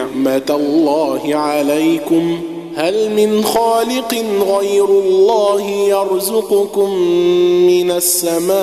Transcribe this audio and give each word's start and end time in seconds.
نعمه 0.00 0.50
الله 0.50 1.34
عليكم. 1.34 2.38
هل 2.76 3.10
من 3.10 3.44
خالق 3.44 4.14
غير 4.48 4.84
الله 4.84 5.70
يرزقكم 5.70 6.90
من 7.66 7.90
السماء 7.90 8.60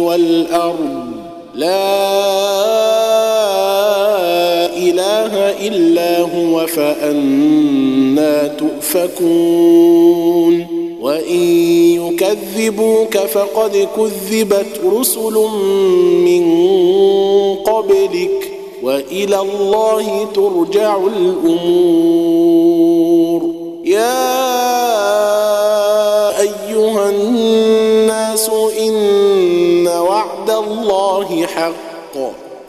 والأرض؟ 0.00 1.06
لا 1.54 1.90
إله 4.76 5.32
إلا 5.68 6.20
هو 6.20 6.66
فأنا 6.66 8.46
تؤفكون. 8.46 10.00
وإن 11.00 11.42
يكذبوك 11.94 13.16
فقد 13.16 13.88
كذبت 13.96 14.80
رسل 14.98 15.34
من 16.24 16.44
قبلك. 17.54 18.49
وإلى 18.82 19.40
الله 19.40 20.28
ترجع 20.34 20.96
الأمور. 20.96 22.60
يا 23.84 24.40
أيها 26.40 27.10
الناس 27.10 28.50
إن 28.80 29.88
وعد 29.88 30.50
الله 30.50 31.46
حق. 31.46 31.74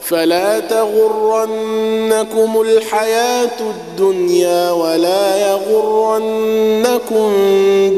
فلا 0.00 0.60
تغرنكم 0.60 2.60
الحياة 2.60 3.60
الدنيا 3.60 4.72
ولا 4.72 5.50
يغرنكم 5.50 7.32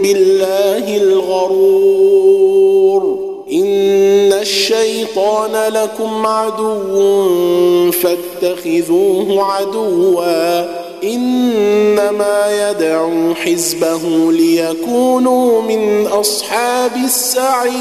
بالله 0.03 0.97
الغرور. 0.97 2.24
الشيطان 4.45 5.73
لكم 5.73 6.27
عدو 6.27 7.91
فاتخذوه 7.91 9.45
عدوا. 9.45 10.85
إنما 11.05 12.71
يدعو 12.71 13.35
حزبه 13.35 14.33
ليكونوا 14.33 15.63
من 15.63 16.07
أصحاب 16.07 16.93
السعير. 17.05 17.75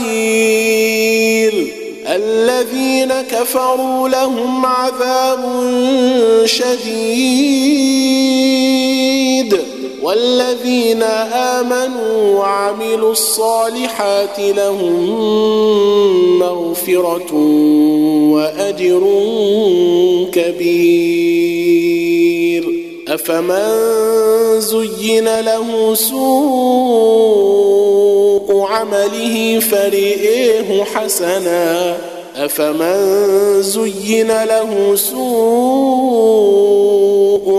الذين 2.07 3.13
كفروا 3.31 4.09
لهم 4.09 4.65
عذاب 4.65 5.39
شديد. 6.45 7.82
والذين 10.13 11.03
آمنوا 11.33 12.39
وعملوا 12.39 13.11
الصالحات 13.11 14.39
لهم 14.39 15.09
مغفرة 16.39 17.33
وأجر 18.33 19.03
كبير. 20.33 21.73
أفمن 23.07 23.69
زين 24.59 25.39
له 25.39 25.95
سوء 25.95 26.23
عمله 28.61 29.59
فرئيه 29.59 30.83
حسنا. 30.83 31.97
أفمن 32.35 33.61
زين 33.61 34.27
له 34.27 34.95
سوء 34.95 36.33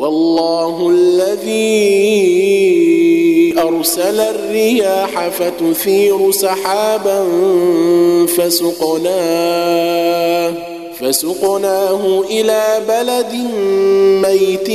والله 0.00 0.90
الذي 0.90 1.60
أرسل 3.58 4.20
الرياح 4.20 5.28
فتثير 5.28 6.30
سحابا 6.30 7.26
فسقناه 8.36 9.70
فسقناه 11.00 12.22
إلى 12.30 12.62
بلد 12.88 13.34
ميت 14.26 14.68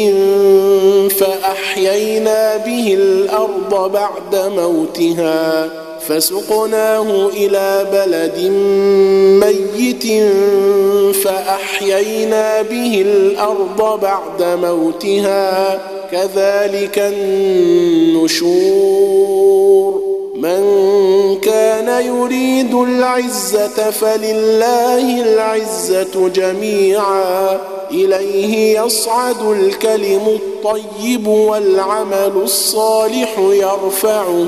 فأحيينا 1.11 2.57
به 2.57 2.93
الأرض 2.93 3.91
بعد 3.91 4.35
موتها 4.57 5.69
فسقناه 6.07 7.27
إلى 7.27 7.87
بلد 7.91 8.39
ميت 9.45 10.03
فأحيينا 11.15 12.61
به 12.61 13.01
الأرض 13.01 13.99
بعد 14.01 14.43
موتها 14.43 15.79
كذلك 16.11 16.99
النشور. 16.99 18.55
من 20.35 20.61
كان 21.41 22.05
يريد 22.05 22.73
العزة 22.73 23.91
فلله 23.91 25.21
العزة 25.21 26.29
جميعا 26.35 27.59
إليه 27.91 28.81
يصعد 28.81 29.41
الكلم 29.41 30.21
الطيب 30.27 31.27
والعمل 31.27 32.31
الصالح 32.43 33.39
يرفعه. 33.39 34.47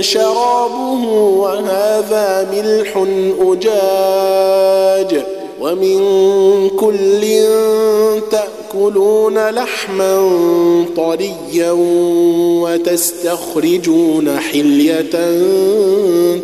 شرابه 0.02 1.04
وهذا 1.14 2.48
ملح 2.52 3.06
أجاج. 3.42 5.25
ومن 5.62 6.00
كل 6.70 7.24
تأكلون 8.98 9.50
لحما 9.50 10.16
طريا 10.96 11.72
وتستخرجون 12.62 14.40
حلية 14.40 15.02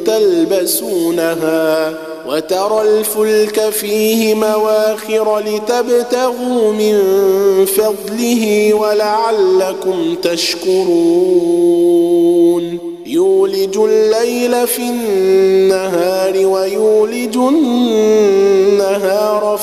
تلبسونها 0.06 1.94
وترى 2.28 2.82
الفلك 2.82 3.70
فيه 3.70 4.34
مواخر 4.34 5.40
لتبتغوا 5.40 6.72
من 6.72 6.96
فضله 7.66 8.74
ولعلكم 8.74 10.16
تشكرون. 10.22 10.84
يولج 13.06 13.78
الليل 13.78 14.68
في 14.68 14.82
النهار 14.82 16.46
ويولج 16.46 17.38
النهار 17.38 18.80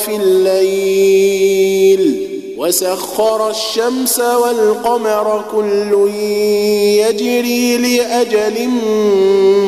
في 0.05 0.15
الليل. 0.15 1.51
وسخر 2.61 3.49
الشمس 3.49 4.19
والقمر 4.19 5.43
كل 5.51 6.09
يجري 7.01 7.77
لأجل 7.77 8.67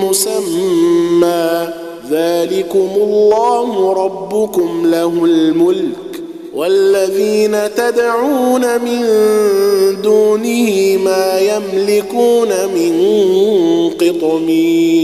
مسمى. 0.03 1.69
ذلكم 2.11 2.89
الله 2.95 3.93
ربكم 3.93 4.81
له 4.85 5.25
الملك 5.25 6.21
والذين 6.55 7.75
تدعون 7.75 8.81
من 8.81 9.01
دونه 10.01 10.97
ما 11.05 11.39
يملكون 11.39 12.49
من 12.75 12.93
قطمير. 13.89 15.03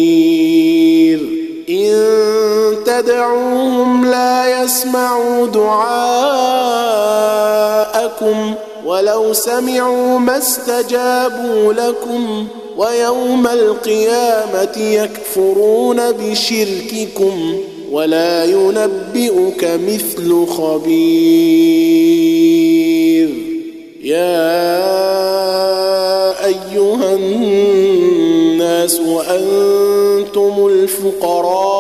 إن 1.70 1.94
تدعوهم 2.86 4.06
لا 4.06 4.64
يسمعوا 4.64 5.48
دعاءكم 8.20 8.54
ولو 8.86 9.34
سمعوا 9.34 10.20
ما 10.20 10.38
استجابوا 10.38 11.74
لكم 11.74 12.48
ويوم 12.78 13.48
القيامة 13.48 14.78
يكفرون 14.78 16.12
بشرككم 16.12 17.58
ولا 17.92 18.46
ينبئك 18.46 19.80
مثل 19.88 20.46
خبير. 20.48 20.90
يا 24.04 24.60
أيها 26.46 27.14
الناس 27.14 29.00
وأنتم 29.00 30.68
الفقراء 30.68 31.80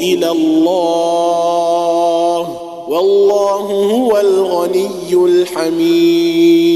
إلى 0.00 0.30
الله 0.30 1.69
والله 3.00 3.92
هو 3.92 4.20
الغني 4.20 4.90
الحميد. 5.12 6.70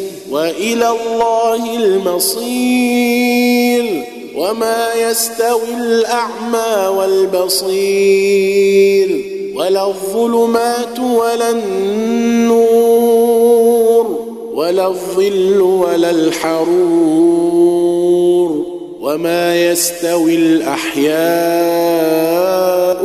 وإلى 0.31 0.89
الله 0.89 1.77
المصير 1.77 3.31
وما 4.35 4.93
يستوي 4.93 5.73
الأعمى 5.77 6.97
والبصير 6.97 8.61
ولا 9.55 9.87
الظلمات 9.87 10.99
ولا 10.99 11.49
النور 11.49 12.91
ولا 14.53 14.87
الظل 14.87 15.61
ولا 15.61 16.09
الحرور 16.09 17.71
وما 19.01 19.71
يستوي 19.71 20.35
الأحياء 20.35 21.11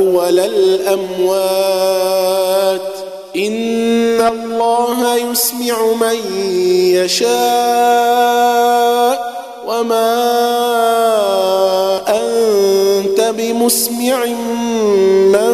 ولا 0.00 0.44
الأموات 0.44 1.76
إن 3.36 3.95
الله 4.66 5.16
يسمع 5.16 5.86
من 6.00 6.18
يشاء 6.94 7.26
وما 9.68 10.16
أنت 12.08 13.20
بمسمع 13.38 14.24
من 15.34 15.52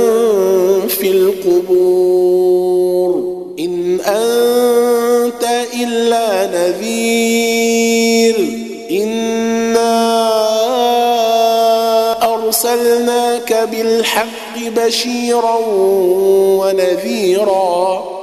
في 0.89 1.11
القبور. 1.11 2.53
إن 3.59 4.01
أنت 4.01 5.45
إلا 5.75 6.47
نذير. 6.47 8.37
إنا 8.91 10.23
أرسلناك 12.35 13.69
بالحق 13.73 14.59
بشيرا 14.77 15.59
ونذيرا. 16.59 18.12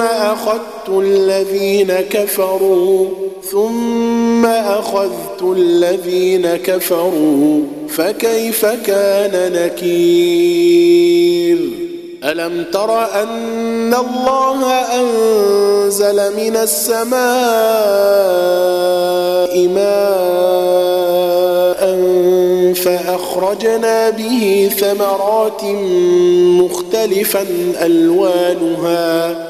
أخذت 0.00 0.88
الذين 0.88 1.92
كفروا 1.92 3.06
ثم 3.50 4.46
أخذت 4.46 5.42
الذين 5.42 6.56
كفروا 6.56 7.60
فكيف 7.88 8.66
كان 8.66 9.52
نكير؟ 9.52 11.00
ألم 12.24 12.64
تر 12.72 13.04
أن 13.22 13.94
الله 13.94 14.72
أنزل 14.72 16.36
من 16.36 16.56
السماء 16.56 17.20
ماء 19.68 20.40
فأخرجنا 22.74 24.10
به 24.10 24.70
ثمرات 24.78 25.64
مختلفا 26.60 27.46
ألوانها 27.82 29.49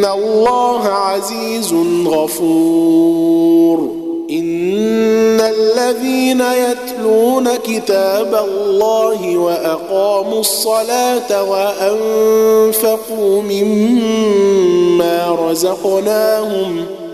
إن 0.00 0.06
الله 0.06 0.84
عزيز 0.88 1.72
غفور 2.06 3.78
إن 4.30 5.40
الذين 5.40 6.40
يتلون 6.40 7.56
كتاب 7.56 8.34
الله 8.34 9.36
وأقاموا 9.36 10.40
الصلاة 10.40 11.42
وأنفقوا 11.50 13.42
مما 13.42 15.36
رزقناهم 15.50 16.84
ۖ 16.96 16.99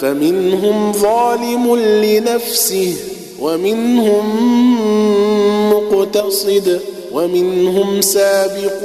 فمنهم 0.00 0.92
ظالم 0.92 1.76
لنفسه 1.76 2.94
ومنهم 3.40 4.26
مقتصد 5.70 6.80
ومنهم 7.12 8.00
سابق 8.00 8.80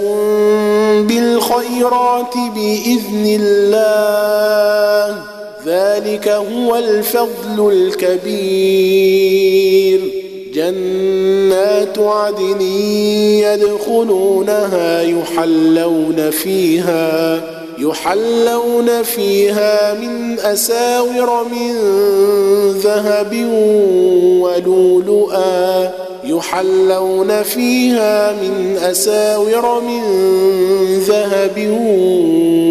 بالخيرات 1.07 2.33
بإذن 2.55 3.39
الله. 3.41 5.17
ذلك 5.65 6.27
هو 6.27 6.75
الفضل 6.75 7.73
الكبير. 7.73 9.11
جنات 10.53 11.99
عدن 11.99 12.61
يدخلونها 13.41 15.01
يحلون 15.01 16.29
فيها. 16.31 17.60
يحلون 17.81 19.03
فيها 19.03 19.93
من 19.93 20.39
أساور 20.39 21.47
من 21.51 21.73
ذهب 22.71 23.47
ولؤلؤا. 24.41 25.91
يحلون 26.23 27.43
فيها 27.43 28.33
من 28.33 28.77
أساور 28.77 29.81
من 29.81 30.03
ذهب 30.99 31.57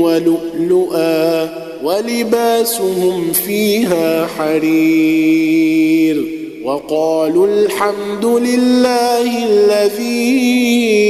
ولؤلؤا. 0.03 1.49
ولباسهم 1.85 3.33
فيها 3.33 4.27
حرير. 4.27 6.25
وقالوا 6.65 7.47
الحمد 7.47 8.25
لله 8.25 9.47
الذي 9.47 11.10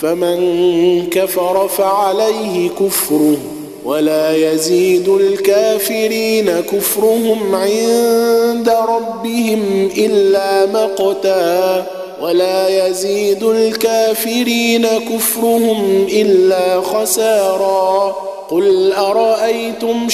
فمن 0.00 1.06
كفر 1.10 1.68
فعليه 1.68 2.68
كفره 2.68 3.36
ولا 3.84 4.36
يزيد 4.36 5.08
الكافرين 5.08 6.60
كفرهم 6.60 7.54
عند 7.54 8.74
ربهم 8.88 9.90
إلا 9.96 10.66
مقتا 10.66 11.86
ولا 12.22 12.88
يزيد 12.88 13.42
الكافرين 13.42 14.86
كفرهم 14.86 16.06
إلا 16.12 16.80
خسارا 16.80 18.16
قل 18.50 18.92
أرأيتم 18.92 20.08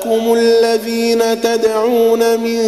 شركاءكم 0.00 0.34
الذين 0.34 1.40
تدعون 1.40 2.40
من 2.40 2.58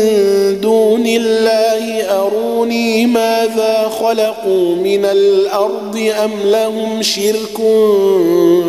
دون 0.61 1.07
الله 1.07 2.03
أروني 2.03 3.07
ماذا 3.07 3.91
خلقوا 4.01 4.77
من 4.77 5.05
الأرض 5.05 6.13
أم 6.25 6.31
لهم 6.45 7.03
شرك 7.03 7.57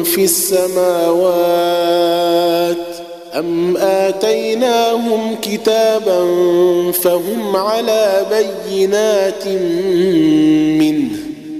في 0.03 0.23
السماوات 0.23 1.23
أم 3.35 3.77
آتيناهم 3.77 5.35
كتابا 5.41 6.21
فهم 6.91 7.55
على 7.55 8.25
بينات 8.31 9.47
منه 10.79 11.22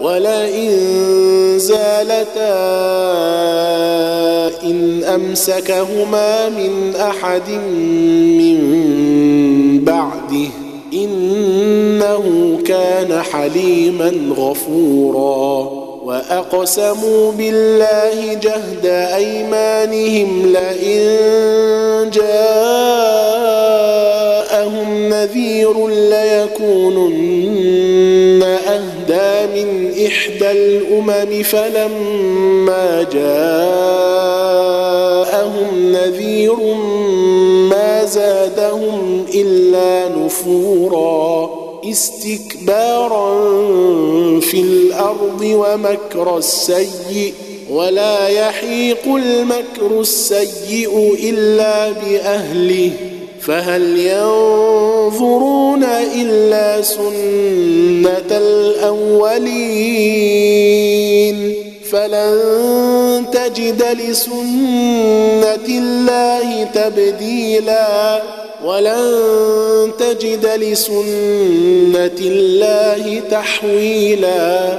ولئن 0.00 0.70
زالتا 1.58 2.60
إن 4.62 5.04
أمسكهما 5.04 6.48
من 6.48 6.96
أحد 6.96 7.50
من 8.38 8.58
بعده 9.84 10.48
إنه 10.92 12.58
كان 12.66 13.22
حليما 13.22 14.12
غفورا 14.36 15.70
وأقسموا 16.04 17.32
بالله 17.32 18.34
جهد 18.34 18.86
أيمانهم 19.16 20.52
لئن 20.52 21.00
جاءهم 22.10 23.48
نذير 25.08 25.88
ليكونن 25.88 27.39
إحدى 30.42 30.52
الأمم 30.52 31.42
فلما 31.42 33.02
جاءهم 33.12 33.52
نذير 35.92 36.56
ما 37.70 38.04
زادهم 38.04 39.26
إلا 39.34 40.08
نفورا 40.08 41.50
استكبارا 41.84 43.30
في 44.40 44.60
الأرض 44.60 45.40
ومكر 45.42 46.38
السيئ 46.38 47.32
ولا 47.70 48.28
يحيق 48.28 49.06
المكر 49.06 50.00
السيئ 50.00 51.14
إلا 51.30 51.90
بأهله 51.90 53.09
فهل 53.40 53.98
ينظرون 53.98 55.84
إلا 56.14 56.82
سنة 56.82 58.30
الأولين 58.30 59.70
فلن 61.90 63.26
تجد 63.32 63.82
لسنة 63.82 65.68
الله 65.68 66.64
تبديلا 66.64 68.22
ولن 68.64 69.90
تجد 69.98 70.46
لسنة 70.46 72.18
الله 72.20 73.20
تحويلا 73.30 74.78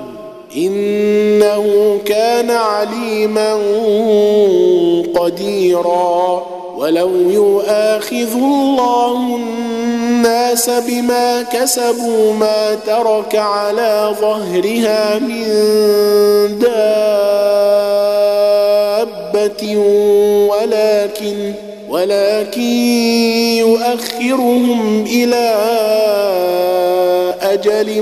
إنه 0.55 1.99
كان 2.05 2.51
عليما 2.51 3.53
قديرا. 5.15 6.51
ولو 6.81 7.29
يؤاخذ 7.29 8.33
الله 8.33 9.35
الناس 9.35 10.69
بما 10.69 11.41
كسبوا 11.41 12.33
ما 12.33 12.75
ترك 12.75 13.35
على 13.35 14.15
ظهرها 14.21 15.19
من 15.19 15.47
دابة 16.59 16.71
ولكن 20.49 21.53
ولكن 21.89 22.61
يؤخرهم 23.57 25.05
إلى 25.05 25.55
أجل 27.41 28.01